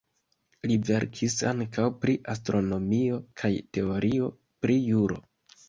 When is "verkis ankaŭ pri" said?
0.87-2.17